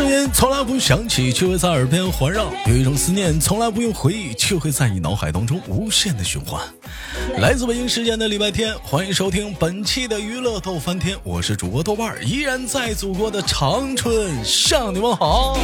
[0.00, 6.58] 声音从来不用响起，却会在耳边环绕；有一种思念从来不用回忆，却会在你脑海当中无限的循环。
[7.36, 15.58] 来自北京时间的礼拜天，欢迎收听本期的娱乐逗翻天，我是主播豆瓣儿，依然在祖国的长春向你们好。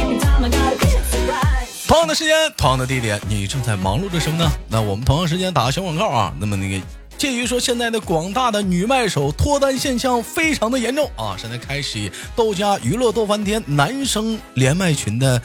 [1.87, 4.47] 同样的时间，同样的地点，你正在忙碌着什么呢？
[4.69, 6.31] 那我们同样时间打个小广告啊。
[6.39, 6.85] 那么那个。
[7.17, 15.41] 鉴于说现在的广大的女卖手脱单现象非常的严重啊，现在开始豆家娱乐豆翻天男生连麦群的。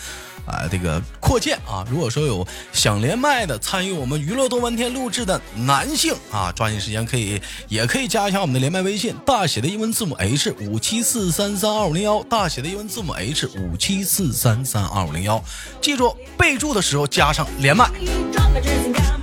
[0.46, 1.84] 啊，这个扩建啊！
[1.88, 15.42] 如果说有想连麦的，参与我们娱乐多半天录制的男性啊，抓紧时间可以，也可以加一下我们的连麦微信，大写的英文字母 H 五七四三三二五零幺，大写的英文字母 H 五七四三三二五零幺，
[15.80, 17.88] 记住备注的时候加上连麦。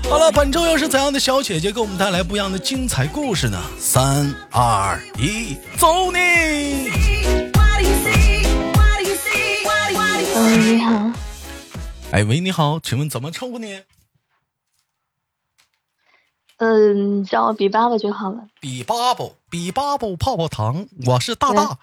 [0.10, 3.62] 好了，本周又是怎样的小姐姐给我们带来不一样的精彩故事呢？
[3.80, 7.49] 三二一，走你！
[10.42, 11.12] 喂，你好。
[12.12, 13.84] 哎，喂，你好，请问怎么称呼你？
[16.58, 18.48] 嗯，叫我比巴巴就好了。
[18.62, 21.78] 比巴巴，比巴巴泡泡糖，我是大大。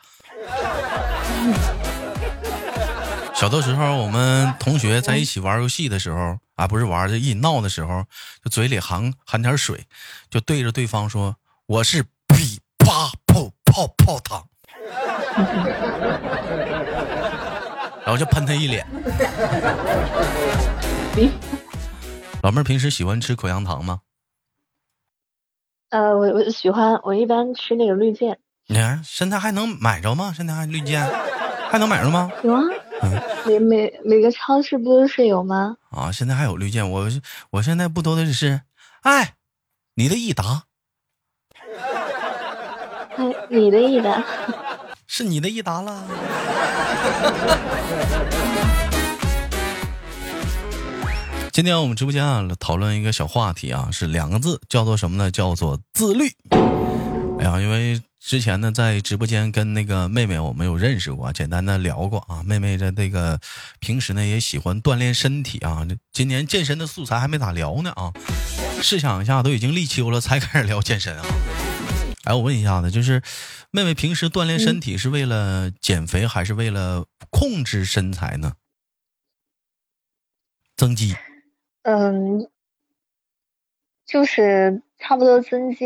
[3.34, 8.06] 小的时候，我们同学在一起玩游戏的时候，啊，不是玩，就一起闹的时候，
[8.42, 9.84] 就嘴里含含点水，
[10.30, 14.48] 就对着对方说：“我是比巴泡泡泡糖。
[18.06, 18.86] ”然后就喷他一脸。
[22.42, 24.02] 老妹儿平时喜欢吃口香糖吗？
[25.90, 28.38] 呃，我我喜欢，我一般吃那个绿箭。
[28.68, 30.32] 你看现在还能买着吗？
[30.36, 31.04] 现在还绿箭
[31.68, 32.30] 还能买着吗？
[32.44, 32.62] 有啊，
[33.44, 35.76] 每每每个超市不都是有吗？
[35.90, 37.08] 啊，现在还有绿箭，我
[37.50, 38.60] 我现在不都得是，
[39.02, 39.34] 哎，
[39.94, 40.62] 你的益达。
[43.16, 44.22] 哎，你的益达。
[45.08, 46.04] 是你的益达了。
[51.52, 55.30] 今天我们直播间啊，讨论一个小话题啊，是两个字，叫做什么呢？
[55.30, 56.30] 叫做自律。
[57.38, 62.42] 哎呀，因为之前呢，在直播间跟那个妹妹我们有认识过，简单的聊过啊。
[62.44, 63.40] 妹妹的那个
[63.80, 65.86] 平时呢也喜欢锻炼身体啊。
[66.12, 68.12] 今年健身的素材还没咋聊呢啊。
[68.82, 71.24] 试想一下，都已经立秋了才开始聊健身啊。
[72.26, 73.22] 哎，我问一下子，就是
[73.70, 78.54] 妹妹平时锻炼身体是为了减肥，还是为了控制身材呢？
[80.76, 81.14] 增肌。
[81.82, 82.48] 嗯，
[84.04, 85.84] 就是差不多增肌，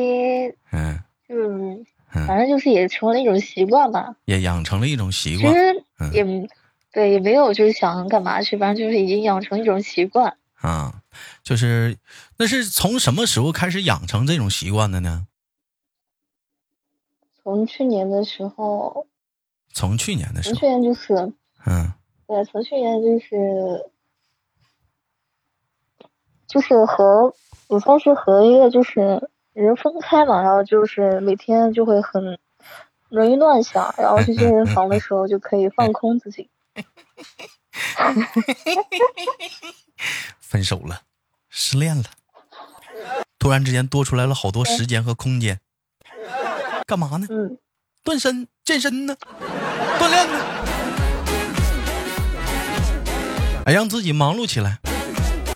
[0.73, 1.87] 嗯，就是
[2.27, 5.53] 反正就是也成了一种习惯吧，也养成了一种习惯。
[5.53, 6.49] 其实也
[6.91, 10.37] 对，也没有就是想干嘛去，反正就是已经养成一种习惯。
[10.55, 11.03] 啊，
[11.43, 11.99] 就是
[12.39, 15.27] 那是从什么时候开始养成这种习惯的呢？
[17.43, 19.07] 从去年的时候。
[19.73, 20.55] 从去年的时候。
[20.55, 21.15] 从去年就是，
[21.67, 21.93] 嗯，
[22.27, 23.91] 对，从去年就是。
[26.47, 27.33] 就是和
[27.69, 32.41] 我算是和一个就是人分开嘛，然后就是每天就会很
[33.09, 36.51] 容易乱想，然后去健身房的时候就可以放空自己。
[40.41, 41.03] 分手了，
[41.49, 42.03] 失恋了，
[43.39, 45.61] 突然之间多出来了好多时间和空间，
[46.91, 47.27] 干嘛呢？
[47.31, 47.57] 嗯，
[48.03, 49.17] 锻身、健身呢，
[50.01, 50.45] 锻炼呢，
[53.65, 54.81] 哎，让自己忙碌起来。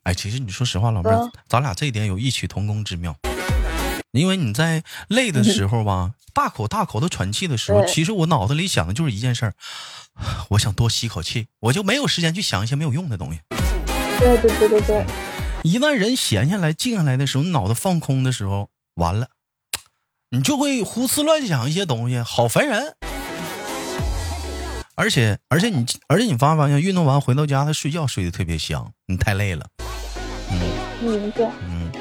[0.04, 3.16] 哎，其实你说实话，老妹儿，咱俩这一点有异曲同工之妙。
[4.12, 9.54] 因为你在累的时候吧，大口大口的喘气的时候，其实我脑子里想的就是一件事儿，
[10.50, 13.40] 我想多吸口气，我就没有时间去想一些没有用的东西。
[14.20, 15.04] 对对对对对。
[15.64, 19.30] 一旦人闲下来、静下来的时候，你脑子放空的时候，完了，
[20.34, 22.96] 你就会胡思乱想一些东西，好烦人。
[24.96, 29.64] 而且而且你而且你发没发现，运动完回到家，他睡觉睡得特别香，你太累了。
[30.50, 31.92] 嗯，对，嗯，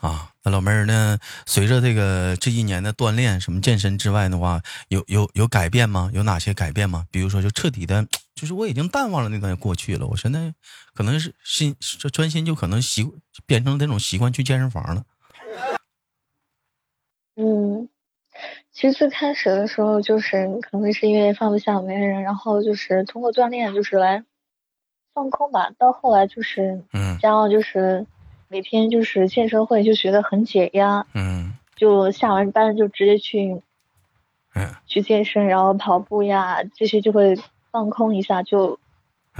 [0.00, 1.16] 啊，那老妹儿呢？
[1.46, 6.10] 随着这个这一年的锻炼，什么健身之外的话，有有有改变吗？
[6.12, 7.04] 有哪些改变吗？
[7.12, 8.04] 比如说，就彻底的，
[8.34, 10.08] 就是我已经淡忘了那段过去了。
[10.08, 10.52] 我现在
[10.92, 13.08] 可能是心这专心，就可能习
[13.46, 15.04] 变成那种习惯去健身房了。
[17.36, 17.88] 嗯，
[18.72, 24.24] 其实最开始的时候，就是可能是因为放不下没人，然后就是通过锻炼，就是来。
[25.14, 28.06] 放空吧，到后来就是，嗯，然后就是
[28.48, 33.60] 每天就是健身会就觉得很解压，嗯，就下完班就直接去，
[34.54, 37.36] 嗯，去健身，然后跑步呀这些就会
[37.70, 38.78] 放空一下，就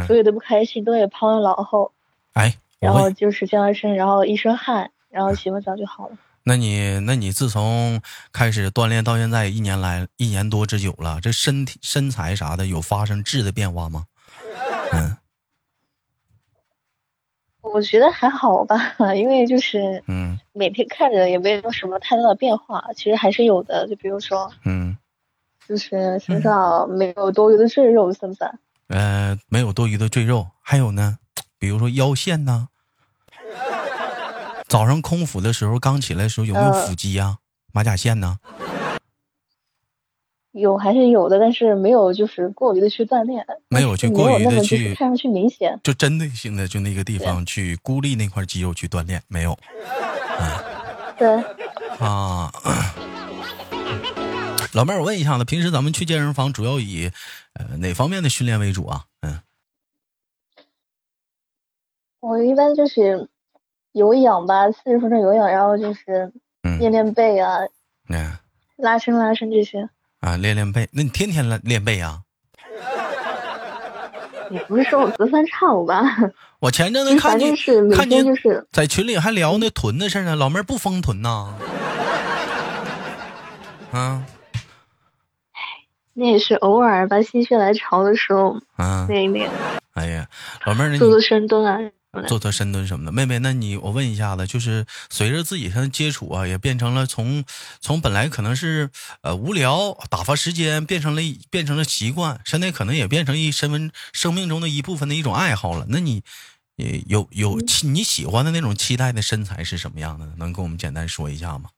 [0.07, 1.93] 所有的不开心都也抛到脑后，
[2.35, 6.19] 哎，然后就是健完身，然后一身汗，然后洗完澡就好了。
[6.45, 8.01] 那你那你自从
[8.33, 14.07] 开始锻炼到现在一年来一年多之久了，这身体身材啥的有发生质的变化吗？
[14.93, 15.17] 嗯。
[17.63, 23.87] 我觉得还好吧， 因为就是嗯，每天看着也没有什么太大的变化，其实还是有的。
[23.89, 24.99] 就比如说，嗯，
[25.67, 28.59] 就是身上没有多余的赘肉，算不算？
[28.89, 31.19] 呃，没有多余的赘肉，还有呢，
[31.59, 32.69] 比如说腰线呢。
[34.73, 37.37] 早上空腹的时候，刚起来的时候有没有腹肌呀？
[37.75, 38.39] 马甲线呢？
[40.53, 49.59] 有还是有的，但是没有就是过于的去锻炼，没有去过于的去看上去明显，就针对性的就那个地方去孤立那块肌肉去锻炼，没有。
[51.19, 51.29] 对。
[51.99, 52.51] 啊，
[54.73, 57.11] 老妹儿，我问一下子，平时咱们去健身房主要以
[57.53, 59.05] 呃哪方面的训练为主啊？
[59.21, 59.39] 嗯。
[62.21, 63.29] 我一般就是
[63.93, 66.33] 有氧吧，四十分钟有氧，然后就是
[66.79, 67.59] 练练背啊，
[68.09, 68.33] 嗯，
[68.77, 69.89] 拉伸拉伸这些。
[70.21, 72.21] 啊，练练背，那你天天练练背啊？
[74.51, 76.03] 你不是说我隔三差五吧？
[76.61, 77.55] 我前阵子看见
[77.91, 81.55] 看见就是在群里还聊那臀的事呢，老妹儿不丰臀呐？
[83.93, 84.25] 啊？
[86.15, 89.51] 那也是偶尔吧，心血来潮的时候啊，练一练。
[89.93, 90.29] 哎呀，
[90.67, 91.79] 老妹儿，做做深蹲啊。
[92.29, 97.43] 做做深蹲什么的，妹妹，那你我问一下子，就是随着自己上接触啊，也变成了从
[97.81, 98.91] 从本来可能是
[99.23, 105.87] 呃无聊打发时间，变成了变成了习惯，现在可能也变成一身份生命中的一部分的一种爱好了。
[105.89, 106.23] 那你
[107.07, 110.35] 有有你喜欢的那种期待的身材是什么样的？
[110.37, 111.71] 能跟我们简单说一下吗？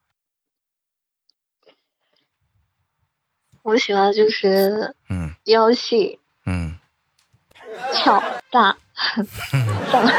[3.62, 6.23] 我喜欢就是嗯腰细嗯
[7.92, 8.74] 翘大。
[9.90, 10.12] 算了，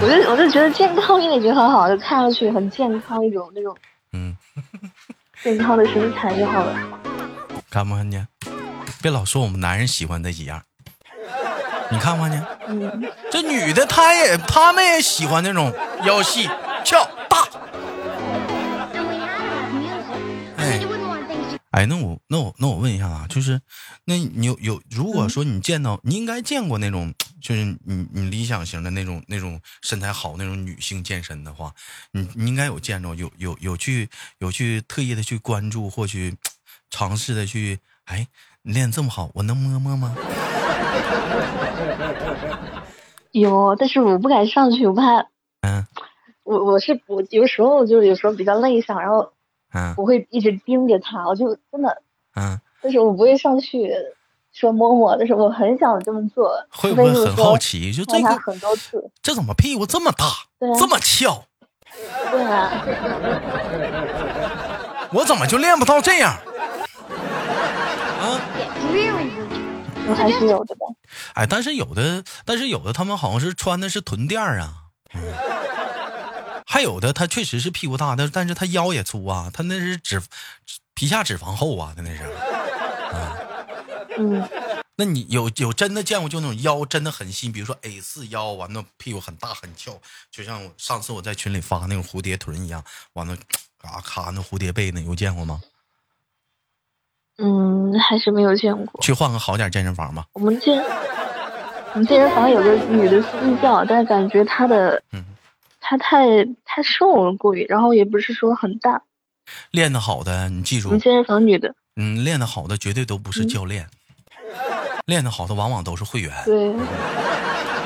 [0.00, 3.76] 我就我就觉得健康一点就很好，就看上去很健康一种那种，
[4.12, 4.36] 嗯，
[5.42, 6.74] 健康的身材就好了。
[7.70, 8.26] 看不看见？
[9.00, 10.62] 别老说我们男人喜欢那几样，
[11.90, 12.44] 你看不看见？
[12.66, 16.50] 嗯，这女的她也她们也喜欢那种腰细
[16.84, 17.08] 翘
[21.82, 23.60] 哎，那我那我那我问一下啊，就是，
[24.04, 31.74] 那你有有如果说你见到，你应该见过那种，就是你你理想型的那种那种身材好那种女性健身的话，
[32.12, 34.08] 你你应该有见着，有有有去
[34.38, 36.36] 有去特意的去关注或去
[36.88, 38.28] 尝试的去，哎，
[38.62, 40.14] 你练这么好，我能摸摸吗？
[43.32, 45.26] 有，但是我不敢上去，我怕。
[45.62, 45.84] 嗯。
[46.44, 49.32] 我我是我有时候就是有时候比较内向，然后。
[49.74, 52.02] 嗯，我会一直盯着他，我就真的，
[52.36, 53.92] 嗯，就是我不会上去
[54.52, 56.52] 说摸摸，但是我很想这么做。
[56.70, 57.92] 会不会很好奇？
[57.92, 60.26] 就这个很多次，这怎么屁股这么大，
[60.78, 61.44] 这么翘？
[62.30, 62.70] 对啊，
[65.12, 66.32] 我怎么就练不到这样？
[68.20, 68.40] 啊，
[70.16, 70.86] 还是有的吧。
[71.34, 74.74] 哎，但是有的，但是有的，他们好像是穿的是臀垫啊。
[76.72, 80.22] 还有的，他确实是屁股大，但但是他腰也粗啊，他那是脂
[80.94, 82.22] 皮下脂肪厚啊，他那是。
[84.16, 84.48] 嗯，
[84.96, 89.92] 那你有有真的见过就那种腰真的很细，比如说 A 四腰，完了屁股很大很翘，
[90.30, 92.82] 就像上次我在群里发那种蝴蝶臀一样，
[93.12, 93.36] 完了
[93.78, 95.60] 嘎咔那蝴蝶背呢，有见过吗？
[97.36, 98.98] 嗯，还是没有见过。
[99.02, 100.24] 去换个好点健身房吧。
[100.32, 100.82] 我们健
[101.92, 103.28] 我们健身房有个女的私
[103.62, 105.22] 教，但是感觉她的嗯。
[105.82, 109.02] 他太太瘦了，过于，然后也不是说很大。
[109.72, 110.88] 练的好的，你记住。
[110.88, 111.74] 我们健身房女的。
[111.96, 113.88] 嗯，练的好的绝对都不是教练，
[115.04, 116.32] 练的好的往往都是会员。
[116.46, 116.72] 对。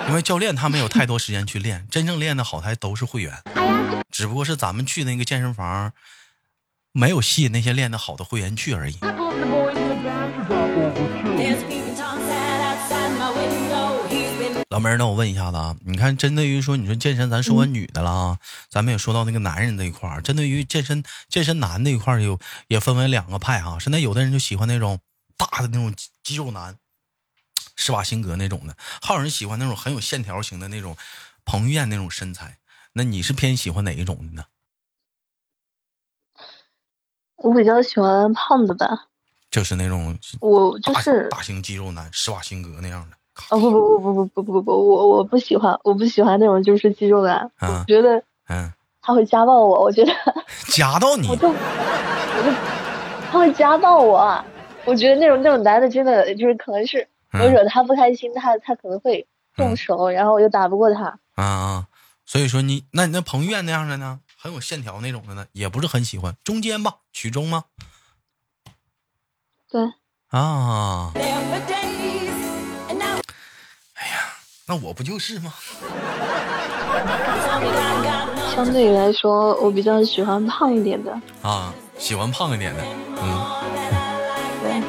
[0.09, 3.33] 因为教练他没有太多时间去练，真正练的好的都是会员。
[4.13, 5.93] 只不过是咱们去那个健身房，
[6.93, 8.97] 没有吸引那些练的好的会员去而已。
[14.77, 20.21] 老妹儿，那我问一下子啊，你看，针对于说你说健身，咱说完女的了啊，咱们也说到那个男人这一块儿。
[20.21, 23.79] 针对于健身，健身男这一块儿有也分为两个派哈。
[23.79, 25.01] 现在有的人就喜欢那种
[25.39, 26.77] 大的那种肌肉男，
[27.77, 30.95] 施瓦辛格那种的，还有人喜欢那种很有线条型的那种
[31.47, 32.59] 彭于晏那种身材。
[32.93, 34.45] 那你是偏喜欢哪一种的呢？
[37.37, 39.09] 我比较喜欢胖的吧，
[39.51, 43.17] 就是那种我就是大型肌肉男，施瓦辛格那样的。
[43.51, 50.13] 哦不不不不不不不不我我不喜欢我不喜欢那种就是肌肉男，我觉得嗯他会家暴我，我觉得
[50.73, 51.55] 夹到你，我就我
[52.45, 52.51] 就
[53.31, 54.45] 他会家暴我，
[54.85, 59.27] 我觉得那种那种男的真的就是可能是我惹他不开心，他他可能会
[59.57, 61.87] 动手，然后我又打不过他啊，
[62.27, 67.65] 所以说你那你那彭于晏那样的呢，很有线条那种的呢，也不是很喜欢，中间吧，曲中吗？
[69.71, 69.83] 对。
[70.31, 71.13] 啊。
[74.69, 75.55] 那我不就是吗？
[78.53, 81.13] 相对于来说，我比较喜欢胖一点的。
[81.43, 82.83] 啊，喜欢胖一点的，
[83.23, 83.47] 嗯。
[84.63, 84.83] 对。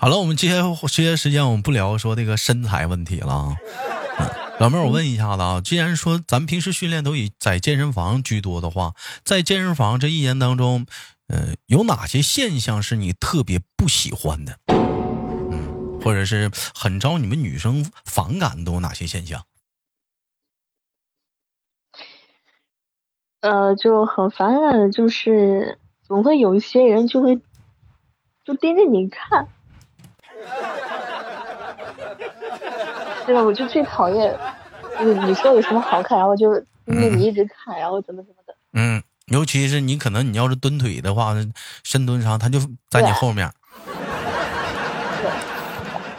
[0.00, 0.56] 好了，我们接下
[0.88, 3.54] 这些时间我们不聊说这个身材问题了。
[4.58, 8.94] 老妹儿，我问一下子啊，既然说咱们平时训练都以在健身房居多的话，
[9.24, 10.86] 在健身房这一年当中，
[11.28, 14.58] 呃，有哪些现象是你特别不喜欢的？
[16.00, 19.44] 嗯，或者是很招你们女生反感都有哪些现象？
[23.40, 27.40] 呃，就很反感的就是，总会有一些人就会
[28.44, 29.46] 就盯着你看。
[33.26, 33.42] 对吧？
[33.42, 34.38] 我就最讨厌，
[35.00, 38.56] 你你说有什么好看，然后就盯着你一直看，然后怎么怎么的。
[38.72, 41.34] 嗯，尤其是你可能你要是蹲腿的话，
[41.84, 43.50] 深蹲啥，他就在你后面。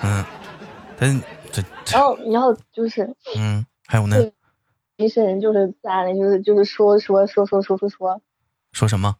[0.03, 0.25] 嗯，
[0.97, 4.17] 但这然后然后就是嗯，还有呢，
[4.97, 8.21] 一些人就是在那，就是就是说说说说说说说，
[8.71, 9.15] 说什么？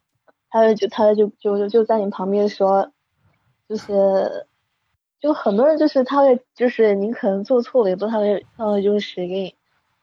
[0.50, 2.90] 他就他就就就就在你旁边说，
[3.68, 4.46] 就是。
[5.22, 9.54] 就很多人就是他会就是你可能做错了，也不他会他会就是给你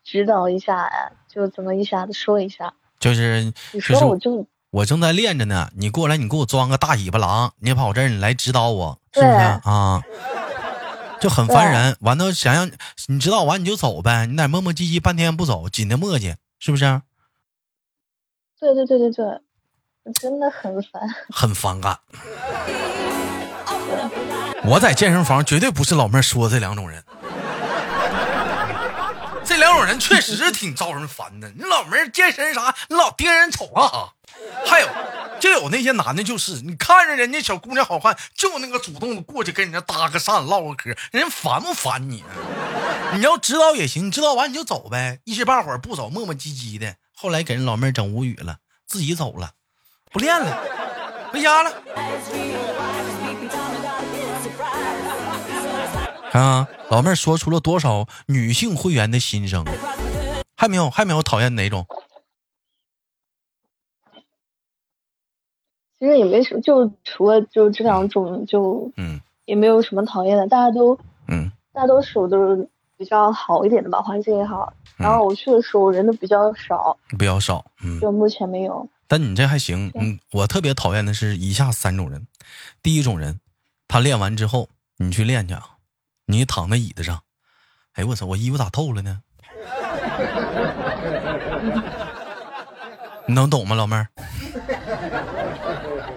[0.02, 0.90] 指导一下，
[1.28, 2.74] 就怎么一下子说一下。
[3.02, 10.02] 就是你说我就我正在练着呢，你过来你给我装个大尾巴狼，你跑这儿你来指导我，是不是啊？
[11.20, 11.96] 就很烦人。
[12.02, 12.72] 完了想让
[13.08, 17.02] 你知道完你就走呗，你在磨磨唧唧半天不走，紧的磨叽，是不是？
[18.60, 19.42] 对对对对对，
[20.14, 21.02] 真的很烦。
[21.30, 22.00] 很反感。
[24.66, 27.04] 我在健身房绝对不是老妹儿说这两种人，
[29.50, 31.50] 这两种人确实挺招人烦的。
[31.56, 32.76] 你老妹儿健身啥？
[32.88, 34.14] 你老盯人瞅干啥？
[34.64, 34.88] 还有，
[35.40, 42.24] 就有那些男的，就是你看着人家小姑娘好看，就那个主动的过去跟人家搭个讪、唠个嗑，人烦不烦你？
[43.16, 46.94] 你要知道也行，你知道完你就走呗，一时半会儿不走，磨磨唧唧的。
[47.16, 49.54] 后来给人老妹儿整无语了，自己走了，
[50.12, 50.64] 不练了，
[51.32, 51.74] 回家了。
[56.32, 59.66] 啊，老妹儿说出了多少女性会员的心声？
[60.56, 61.86] 还没有，还没有讨厌哪种？
[66.00, 70.48] 其实也没什么，就除了就这两种，就嗯，也没有什么讨厌的。
[70.48, 74.72] 大家都嗯，大多数都是比较好一点的吧，环境也好。
[74.98, 78.88] 然后我去的时候人都比较少，比较少，嗯，就目前没有。
[79.08, 82.28] 但你这还行，嗯，我特别讨厌的是以下三种人。
[82.84, 83.40] 第一种人，
[83.88, 85.79] 他练完之后，你去练去啊。
[86.30, 87.24] 你躺在椅子上，
[87.94, 88.28] 哎我操！
[88.28, 89.20] 我衣服咋透了呢？
[93.26, 94.08] 你能懂吗，老妹儿？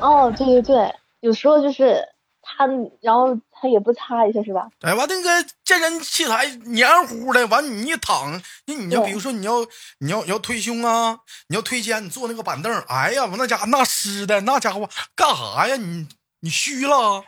[0.01, 2.07] 哦，对对对，有时候就是
[2.43, 2.67] 他，
[3.01, 4.69] 然后他也不擦一下，是吧？
[4.83, 9.65] 哎，完那个健身器材黏糊的，完你一躺，那你就比如说你要
[10.01, 15.77] 你要你要推胸啊，你要推肩，你坐那个板凳，哎呀，我那家伙那湿的，那家伙干啥呀？
[15.77, 16.07] 你
[16.41, 17.25] 你虚了？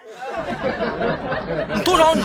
[1.75, 2.15] 你多少？
[2.15, 2.23] 你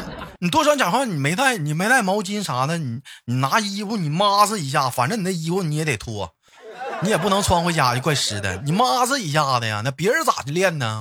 [0.48, 6.34] 多想讲话，你没带，你没带毛巾啥的，你你拿衣服你抹拭一下，反正你那衣服你也得脱，
[7.02, 11.00] 你也不能穿回家就怪湿的，你抹拭一下子呀，那别人咋的练呢？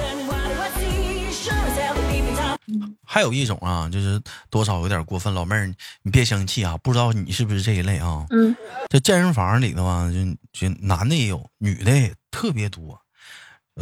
[3.07, 8.27] 还有一种啊，就是多少有点过分，老妹儿你别生气啊，不知道你是不是这一类啊？
[8.31, 8.55] 嗯，
[8.89, 10.11] 这健身房里头啊，
[10.53, 13.01] 就就男的也有，女的也特别多，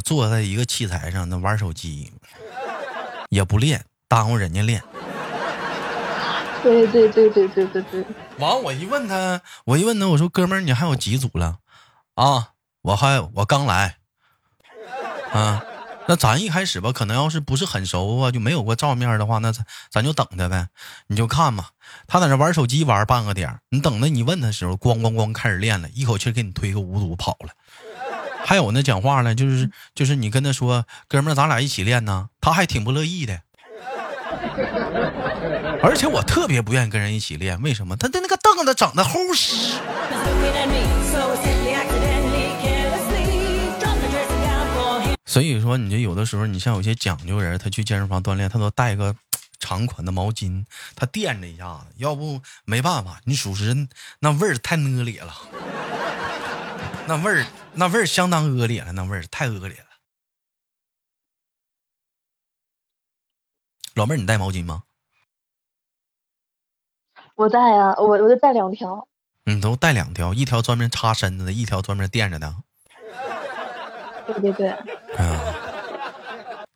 [0.04, 2.12] 坐在一个器材上那玩手机，
[3.30, 4.82] 也不练，耽误人家练。
[6.62, 8.04] 对对对对对对对。
[8.38, 11.58] 完，我一问他，我一问他，我说：“哥们儿，你还有几组了？”
[12.14, 12.50] 啊，
[12.82, 13.96] 我还我刚来。
[15.32, 15.62] 啊，
[16.08, 20.68] 那咱一开始吧，可能要是不是很熟啊，就没有过照面的话，那咱咱就等他呗。
[21.08, 21.66] 你就看嘛，
[22.06, 27.50] 他在那玩手机玩半个点儿你等着你问他时候，咣咣咣开始练了，一口气给你推个五组跑了。
[28.44, 33.40] 还有那讲话呢，就是就是你跟他说：“哥们儿，咱俩一起练呢。”他还挺不乐意的。
[35.82, 37.96] 而且我特别不愿意跟人一起练，为什么？
[37.96, 39.78] 他的那个凳子整的齁湿。
[45.26, 49.14] 所以说，你就有的时候，你像有些讲究人，他去健身房锻炼，他都带个
[49.58, 51.86] 长款的毛巾，他垫着一下子。
[51.96, 53.88] 要不没办法，你属实
[54.20, 55.34] 那味儿太恶劣了，
[57.06, 59.84] 那味儿那味儿相当恶劣了，那味儿太恶劣了。
[63.94, 64.84] 老妹儿，你带毛巾吗？
[67.36, 69.06] 我带啊，我我就带两条。
[69.44, 72.52] 你都带两条，一条专门擦身子的，一条专门垫着的。
[74.26, 74.68] 对对对。
[74.68, 74.78] 啊。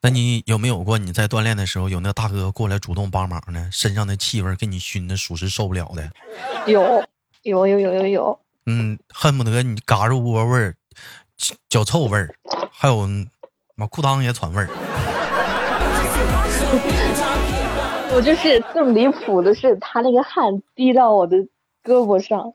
[0.02, 3.69] 那你有没有过你在锻炼的时候，有那大哥过来主动帮忙呢？
[3.73, 6.11] 身上的气味给你熏的，属实受不了的。
[6.67, 7.05] 有
[7.43, 8.38] 有有有有有。
[8.67, 10.75] 嗯，恨不得你嘎肉窝味儿、
[11.69, 12.33] 脚臭味儿，
[12.71, 13.09] 还有
[13.75, 14.69] 妈裤裆也喘味儿。
[18.12, 21.37] 我就是更离谱的是，他那个汗滴到我的
[21.85, 22.52] 胳膊上。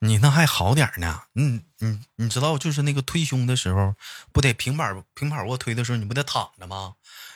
[0.00, 3.94] 你那还好点呢，嗯嗯，你知道就是那个推胸的时候，
[4.32, 6.92] 不得平板平板卧推的时候，你不得躺着吗？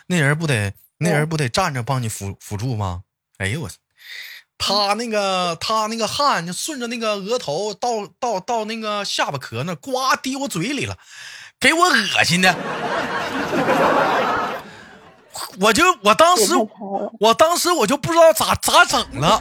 [0.07, 3.03] 那人不得那人不得站着帮你辅辅助吗？
[3.39, 3.71] 哎呦我，
[4.59, 10.99] 他那个他那个汗就顺着那个额头到到到那个下巴壳那，呱滴我嘴里了，
[11.59, 12.55] 给我恶心的。
[15.61, 16.55] 我就我当时，
[17.21, 19.39] 我当时我就不知道咋咋整了，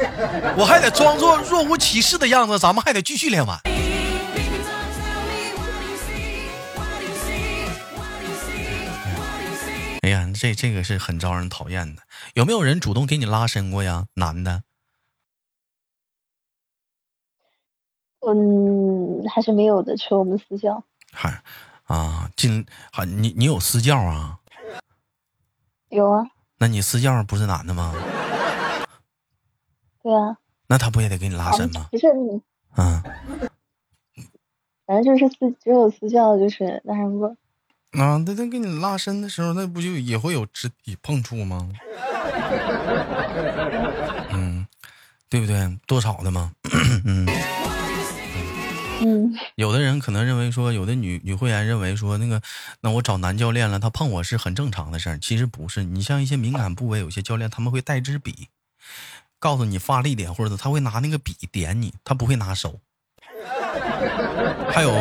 [0.57, 3.59] 我还得装作若无其事的样子，咱们还得继续练完。
[10.03, 12.01] 哎呀，这这个是很招人讨厌的。
[12.33, 14.07] 有没有人主动给你拉伸过呀？
[14.15, 14.63] 男的？
[18.27, 20.83] 嗯，还是没有的，除了我们私教。
[21.11, 21.41] 嗨，
[21.85, 24.39] 啊，进，啊，你你有私教啊？
[25.91, 26.25] 有啊，
[26.57, 27.93] 那你私教不是男的吗？
[30.01, 31.87] 对啊，那他不也得给你拉伸吗？
[31.91, 32.41] 不是你，
[32.77, 33.03] 嗯，
[34.87, 37.35] 反正就是私只有私教就是那什么。
[37.91, 41.69] 啊，那他给你拉伸的时候，那不就也会有肢体碰触吗？
[44.31, 44.65] 嗯，
[45.29, 45.77] 对不对？
[45.85, 46.53] 多少的吗？
[47.05, 47.27] 嗯。
[49.01, 52.41] 嗯， 有的人可能认为说，有的女女会员认为说，那个，
[52.81, 55.17] 那我找男教练了，他碰我是很正常的事儿。
[55.19, 58.47] 其实不是，你像一些敏感部位，有些教练他们会带支笔，
[59.39, 62.79] 告诉你发力点，或者他会拿那个笔点你，他不会拿手。
[64.69, 64.91] 还有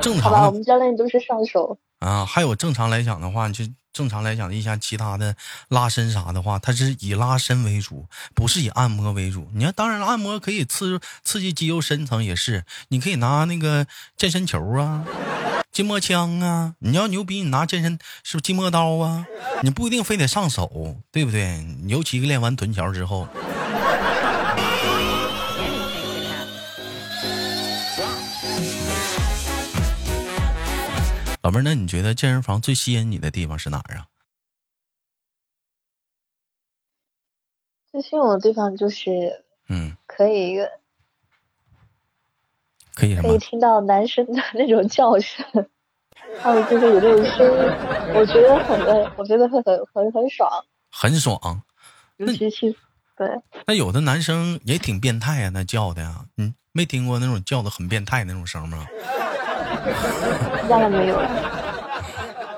[0.00, 2.26] 正常的，我们教练都是上手啊。
[2.26, 3.64] 还有正常来讲的话，就。
[3.94, 5.36] 正常来讲，一些其他的
[5.68, 9.48] 拉伸啥的话，它是以拉伸为主，不是以按摩为主。
[9.54, 12.64] 你要当然了，按摩可以刺刺激肌肉深层，也是。
[12.88, 13.86] 你可以拿那个
[14.16, 15.04] 健身球啊、
[15.70, 16.74] 筋膜枪啊。
[16.80, 17.92] 你要牛逼，你拿健身
[18.24, 19.24] 是不是筋膜刀啊？
[19.62, 21.64] 你不一定非得上手，对不对？
[21.86, 23.28] 尤其练完臀桥之后。
[31.44, 34.06] 老妹儿，那你觉得健身房最吸引你的地方是哪儿啊？
[37.92, 40.56] 最吸引我的地方就是，嗯，可以，
[42.94, 45.44] 可以可以听到男生的那种叫声，
[46.40, 50.50] 还有就是有那种声音，我觉得很，我觉得会很很很爽，
[50.90, 51.62] 很爽。
[52.16, 52.74] 尤其是
[53.18, 53.28] 对，
[53.66, 58.86] 那有的男生也挺变态呀，那叫的呀，嗯，没听过那种叫的很变态那种声吗？
[60.68, 61.20] 当然没有。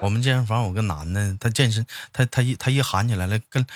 [0.01, 3.67] 我们健身房有个男的，他健身，他他一他一喊起来了，跟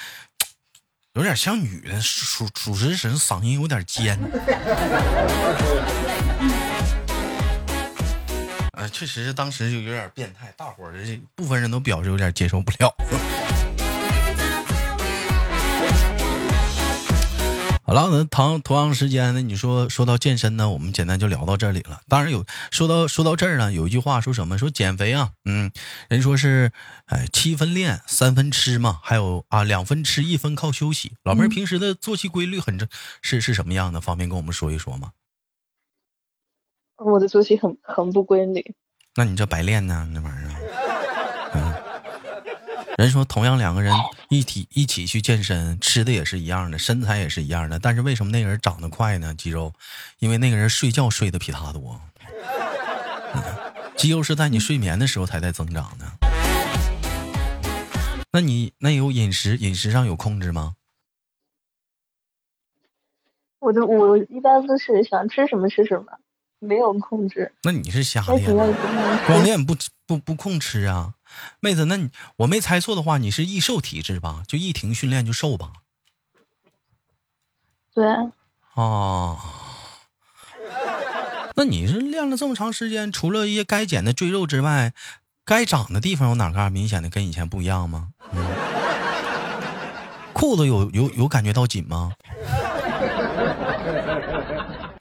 [1.15, 4.19] 有点像女的，属属实是嗓音有点尖。
[8.73, 10.93] 啊，确实是当时就有点变态，大伙儿
[11.35, 12.95] 部分人都表示有点接受不了。
[17.90, 19.42] 好了，那同同样时间呢？
[19.42, 22.03] 你说说到健身呢，我们简单就聊到这里了。
[22.07, 24.57] 当然有说到说到这儿呢，有一句话说什么？
[24.57, 25.72] 说减肥啊，嗯，
[26.09, 26.70] 人说是，
[27.07, 31.14] 哎，七分练，三分吃嘛，还有啊，两分吃，一分靠休息。
[31.24, 32.88] 老妹儿平时的作息规律很正，
[33.22, 34.00] 是是什么样的？
[34.00, 35.11] 方便跟我们说一说吗？
[36.98, 38.76] 我的作息很很不规律。
[39.16, 40.09] 那你这白练呢？
[40.12, 40.50] 那玩意儿，嗯。
[43.01, 43.95] 人说，同样两个人
[44.29, 49.35] 一体一起去健身，吃的也是一样的，身材也是一样的，但是为什么那个人长得快呢？
[49.35, 49.73] 肌肉，
[50.19, 51.99] 因为那个人睡觉睡得比他多。
[53.97, 56.05] 肌肉是在你睡眠的时候才在增长的。
[58.33, 60.75] 那你那有饮食饮食上有控制吗？
[63.61, 66.05] 我的我一般都是想吃什么吃什么，
[66.59, 67.51] 没有控制。
[67.63, 68.55] 那你是瞎练，
[69.27, 69.75] 光练不
[70.07, 71.15] 不不控吃啊？
[71.61, 74.43] 妹子，那你我没猜错的话，你是易瘦体质吧？
[74.47, 75.73] 就一停训练就瘦吧？
[77.95, 78.05] 对。
[78.75, 79.38] 哦。
[81.57, 84.93] 那你是练了这么长时间，除了一些该减的赘肉之外，
[85.45, 88.09] 该长的地方有哪嘎明显的跟以前不一样吗？
[88.33, 88.47] 嗯。
[90.33, 92.12] 裤子有有有感觉到紧吗？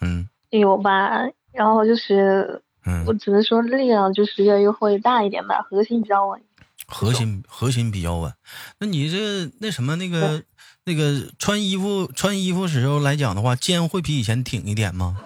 [0.02, 0.28] 嗯。
[0.50, 1.22] 有吧，
[1.54, 2.62] 然后就是。
[3.06, 6.42] 我只能说力量就是越越会大一点吧，核心比较稳。
[6.88, 8.34] 核心核心比较稳。
[8.80, 10.42] 那你这那什么那个
[10.86, 15.18] 那个穿衣服穿衣服时候来讲的话，肩会比以前挺一点吗？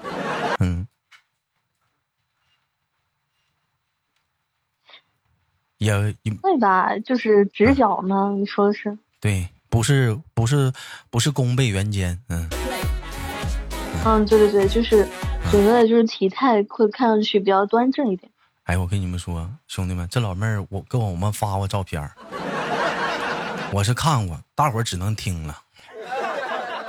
[0.59, 0.85] 嗯，
[5.77, 5.93] 也
[6.41, 8.33] 会吧，就是直角吗？
[8.37, 8.97] 你说的是？
[9.21, 10.73] 对，不是不是
[11.09, 12.49] 不是弓背圆肩，嗯。
[14.05, 15.07] 嗯，对对对，就是
[15.53, 18.31] 整个就是体态会看上去比较端正一点。
[18.63, 22.09] 哎，我跟你们说，兄弟们，这老妹儿我给我们发过照片
[23.71, 25.59] 我是看过，大伙儿只能听了。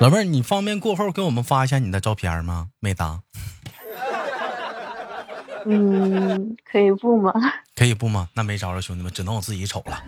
[0.01, 2.69] 老妹儿，你方便过后给我们发一下你的照片吗？
[2.81, 3.21] 没答。
[5.67, 7.35] 嗯，可以不吗？
[7.77, 8.31] 可以不吗？
[8.33, 10.03] 那没招了，兄弟们，只能我自己瞅了。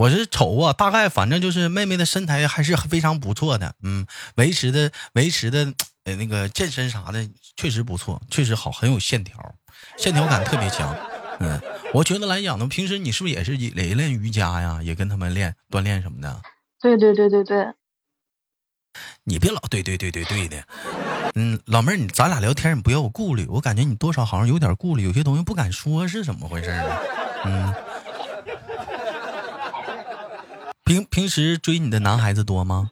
[0.00, 9.36] 我是瞅啊，大概反正就是妹妹的身材还是非常不错的，嗯，维持的维持的，呃，那个健身啥的确实不错，确实好，很有线条，
[9.98, 10.96] 线条感特别强。
[11.40, 11.60] 嗯，
[11.92, 14.80] 我觉得来讲呢，平时你是不是也是也练瑜伽呀？
[14.82, 16.40] 也跟他们练锻炼什么的？
[16.80, 17.74] 对对对对对。
[19.24, 20.64] 你别老对对对对对的，
[21.34, 26.96] 嗯，老妹儿，你咱俩聊天你不要有顾虑，我感觉你多少好像有点顾虑，有些东西不敢说，是怎么回事呢？
[27.44, 27.74] 嗯。
[30.90, 32.90] 平平时追你的男孩子多吗？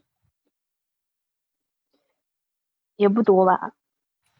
[2.94, 3.72] 也不多吧。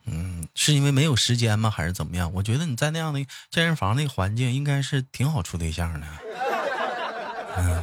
[0.07, 1.69] 嗯，是因为没有时间吗？
[1.69, 2.33] 还是怎么样？
[2.35, 3.19] 我觉得你在那样的
[3.51, 6.07] 健身房那个环境，应该是挺好处对象的。
[7.59, 7.83] 嗯，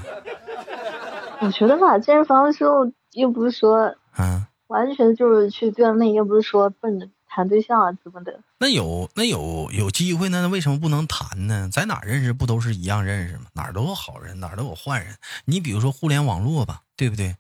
[1.42, 7.10] 我觉得吧，健身房的时候又不是说，嗯，完全就是去锻炼，又不是说奔着。
[7.36, 8.40] 谈对象啊，什么的？
[8.60, 10.42] 那有那有有机会呢？
[10.42, 11.68] 那为什么不能谈呢？
[11.70, 13.48] 在哪认识不都是一样认识吗？
[13.52, 15.14] 哪儿都有好人，哪儿都有坏人。
[15.44, 17.36] 你比如说互联网络吧，对不对？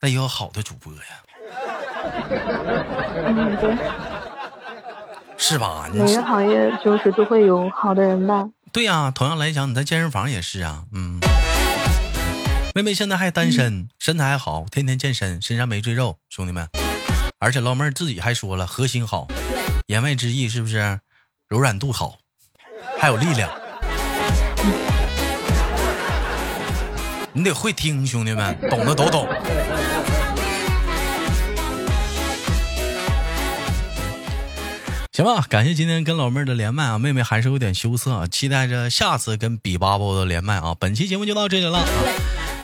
[0.00, 1.00] 那也有好的主播呀，
[5.36, 5.90] 是吧？
[5.92, 8.48] 每个行业就是都会有好的人吧？
[8.72, 10.84] 对呀，同样来讲，你在健身房也是啊。
[10.92, 11.20] 嗯，
[12.74, 16.66] 妹妹现在还单身，身材还好，天天健身，身上没赘肉，兄弟们。
[17.40, 19.28] 而且老妹儿自己还说了，核心好，
[19.86, 20.98] 言外之意是不是
[21.46, 22.18] 柔软度好，
[22.98, 23.48] 还有力量？
[27.32, 29.28] 你得会听，兄弟们，懂的都懂。
[35.12, 40.74] 行吧，感谢今天跟老妹儿的连麦啊，妹妹还是有点羞涩，期待着下次跟比巴布的连麦啊。
[40.80, 41.84] 本期节目就到这里了。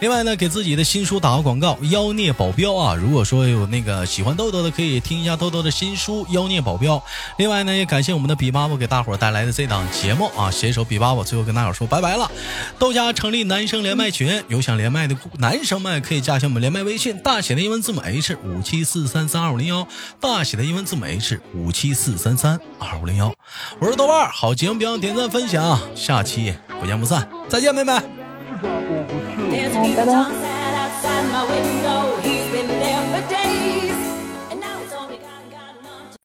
[0.05, 2.95] 另外呢，给自己的新书打个广告，《妖孽保镖》啊。
[2.95, 6.97] 如果说有那个喜欢豆豆的，可以听一下豆豆的新书《妖孽保镖》。
[7.39, 10.51] 另外呢，也感谢我们的比巴布给大伙带来的这档节目啊。
[10.51, 12.31] 携手比巴布，最后跟大伙说拜拜了。
[12.79, 19.89] 豆家成立男生连麦群，有想连麦的男生们可以加一下我们连麦微信，大写的英文字母 H 五七四三三二五零幺，
[20.21, 23.33] 大写的英文字母 H 五七四三三二五零幺。
[23.79, 28.24] 我是豆瓣，好节目别忘点赞分享，下期不见不散，再见，妹妹。
[28.65, 30.25] 拜拜。